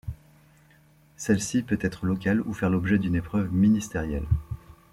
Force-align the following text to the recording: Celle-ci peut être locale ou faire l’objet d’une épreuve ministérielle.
Celle-ci 1.15 1.61
peut 1.61 1.77
être 1.79 2.07
locale 2.07 2.41
ou 2.47 2.53
faire 2.55 2.71
l’objet 2.71 2.97
d’une 2.97 3.13
épreuve 3.13 3.53
ministérielle. 3.53 4.25